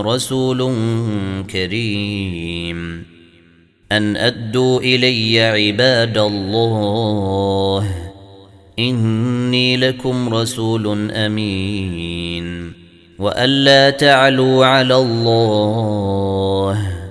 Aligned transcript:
رسول 0.00 0.74
كريم. 1.50 3.04
أن 3.92 4.16
أدوا 4.16 4.80
إلي 4.80 5.40
عباد 5.40 6.18
الله 6.18 7.86
إني 8.78 9.76
لكم 9.76 10.34
رسول 10.34 11.10
أمين. 11.10 12.72
وألا 13.18 13.90
تعلوا 13.90 14.66
على 14.66 14.96
الله. 14.96 17.01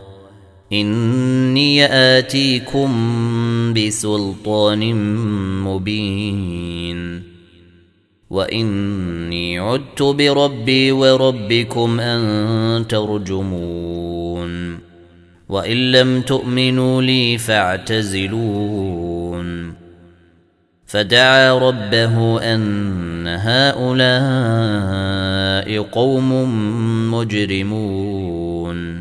إني 0.74 1.86
آتيكم 1.86 2.94
بسلطان 3.74 4.96
مبين 5.64 7.24
وإني 8.30 9.60
عدت 9.60 10.02
بربي 10.02 10.92
وربكم 10.92 12.00
أن 12.00 12.88
ترجمون 12.88 14.80
وإن 15.50 15.92
لم 15.92 16.22
تؤمنوا 16.22 17.02
لي 17.02 17.38
فاعتزلون 17.38 18.72
فدعا 20.86 21.58
ربه 21.58 22.42
أن 22.42 23.28
هؤلاء 23.28 24.72
قوم 25.82 26.32
مجرمون 27.14 29.01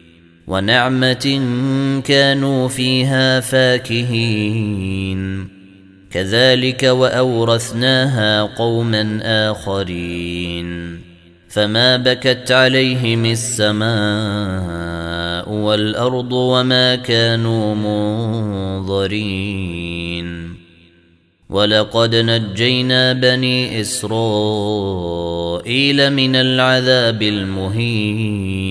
ونعمة 0.51 1.41
كانوا 2.05 2.67
فيها 2.67 3.39
فاكهين. 3.39 5.21
كذلك 6.11 6.83
وأورثناها 6.83 8.41
قوما 8.41 9.19
آخرين. 9.23 10.99
فما 11.49 11.97
بكت 11.97 12.51
عليهم 12.51 13.25
السماء 13.25 13.91
والأرض 15.49 16.33
وما 16.33 16.95
كانوا 16.95 17.75
منظرين. 18.79 20.51
ولقد 21.49 22.15
نجينا 22.15 23.13
بني 23.13 23.81
إسرائيل 23.81 24.13
من 26.13 26.35
العذاب 26.35 27.21
المهين. 27.21 28.70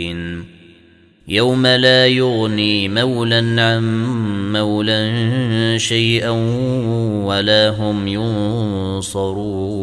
يوم 1.27 1.67
لا 1.67 2.07
يغني 2.07 2.89
مولا 2.89 3.61
عن 3.61 3.83
مولا 4.51 5.77
شيئا 5.77 6.29
ولا 7.25 7.69
هم 7.69 8.07
ينصرون 8.07 9.81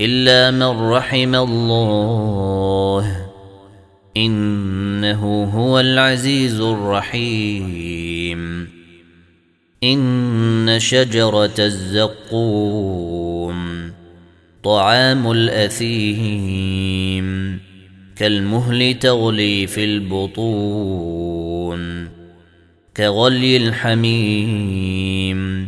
إلا 0.00 0.50
من 0.50 0.90
رحم 0.90 1.34
الله 1.34 3.26
إنه 4.16 5.44
هو 5.44 5.80
العزيز 5.80 6.60
الرحيم 6.60 8.68
إن 9.84 10.76
شجرة 10.78 11.54
الزقوم 11.58 13.58
طعام 14.62 15.30
الأثيم 15.30 16.88
كالمهل 18.18 18.98
تغلي 18.98 19.66
في 19.66 19.84
البطون 19.84 21.28
كغلي 22.96 23.56
الحميم 23.56 25.66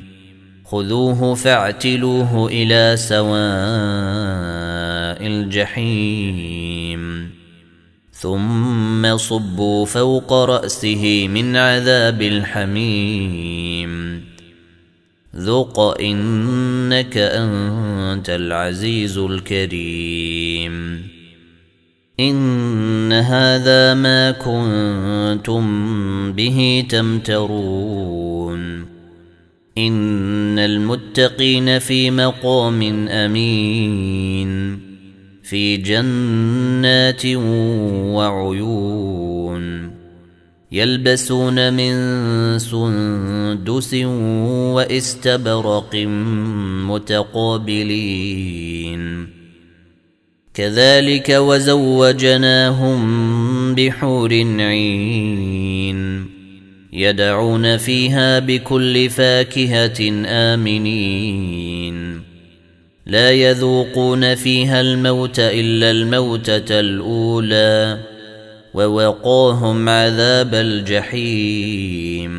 خذوه 0.65 1.35
فاعتلوه 1.35 2.49
إلى 2.49 2.97
سواء 2.97 3.31
الجحيم 5.27 7.31
ثم 8.13 9.17
صبوا 9.17 9.87
فوق 9.87 10.33
رأسه 10.33 11.29
من 11.29 11.57
عذاب 11.57 12.23
الحميم 12.23 14.25
ذق 15.37 15.81
إنك 16.01 17.17
أنت 17.17 18.31
العزيز 18.31 19.19
الكريم 19.19 21.03
إن 22.21 23.13
هذا 23.13 23.95
ما 23.95 24.31
كنتم 24.31 25.63
به 26.33 26.87
تمترون. 26.89 28.61
إن 29.79 30.59
المتقين 30.59 31.79
في 31.79 32.11
مقام 32.11 33.09
أمين 33.09 34.81
في 35.43 35.77
جنات 35.77 37.27
وعيون 38.17 39.91
يلبسون 40.73 41.73
من 41.73 41.95
سندس 42.59 43.95
وإستبرق 44.75 45.97
متقابلين. 46.87 48.21
كذلك 50.55 51.31
وزوجناهم 51.31 53.01
بحور 53.75 54.33
عين 54.59 56.27
يدعون 56.93 57.77
فيها 57.77 58.39
بكل 58.39 59.11
فاكهة 59.11 60.25
آمنين. 60.27 62.21
لا 63.07 63.31
يذوقون 63.31 64.35
فيها 64.35 64.81
الموت 64.81 65.39
إلا 65.39 65.91
الموتة 65.91 66.81
الأولى 66.81 68.01
ووقاهم 68.75 69.89
عذاب 69.89 70.55
الجحيم. 70.55 72.31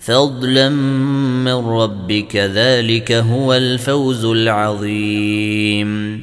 فضلا 0.00 0.68
من 0.68 1.66
ربك 1.66 2.36
ذلك 2.36 3.12
هو 3.12 3.54
الفوز 3.54 4.24
العظيم. 4.24 6.22